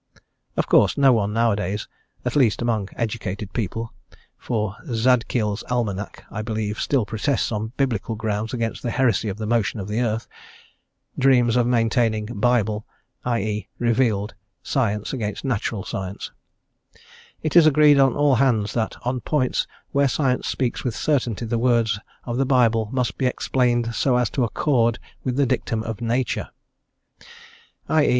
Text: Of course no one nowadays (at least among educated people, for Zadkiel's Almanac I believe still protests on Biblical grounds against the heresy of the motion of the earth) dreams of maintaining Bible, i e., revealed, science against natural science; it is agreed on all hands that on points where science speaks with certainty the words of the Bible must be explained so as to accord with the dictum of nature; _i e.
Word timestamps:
Of 0.57 0.65
course 0.65 0.97
no 0.97 1.13
one 1.13 1.31
nowadays 1.31 1.87
(at 2.25 2.35
least 2.35 2.63
among 2.63 2.89
educated 2.95 3.53
people, 3.53 3.93
for 4.35 4.75
Zadkiel's 4.89 5.63
Almanac 5.69 6.25
I 6.31 6.41
believe 6.41 6.81
still 6.81 7.05
protests 7.05 7.51
on 7.51 7.71
Biblical 7.77 8.15
grounds 8.15 8.51
against 8.51 8.81
the 8.81 8.89
heresy 8.89 9.29
of 9.29 9.37
the 9.37 9.45
motion 9.45 9.79
of 9.79 9.87
the 9.87 10.01
earth) 10.01 10.27
dreams 11.19 11.55
of 11.55 11.67
maintaining 11.67 12.25
Bible, 12.25 12.87
i 13.23 13.41
e., 13.41 13.69
revealed, 13.77 14.33
science 14.63 15.13
against 15.13 15.45
natural 15.45 15.83
science; 15.83 16.31
it 17.43 17.55
is 17.55 17.67
agreed 17.67 17.99
on 17.99 18.13
all 18.15 18.33
hands 18.33 18.73
that 18.73 18.95
on 19.05 19.19
points 19.21 19.67
where 19.91 20.07
science 20.07 20.47
speaks 20.47 20.83
with 20.83 20.95
certainty 20.95 21.45
the 21.45 21.59
words 21.59 21.99
of 22.23 22.37
the 22.37 22.45
Bible 22.47 22.89
must 22.91 23.19
be 23.19 23.27
explained 23.27 23.93
so 23.93 24.17
as 24.17 24.31
to 24.31 24.43
accord 24.43 24.97
with 25.23 25.35
the 25.35 25.45
dictum 25.45 25.83
of 25.83 26.01
nature; 26.01 26.49
_i 27.87 28.05
e. 28.07 28.09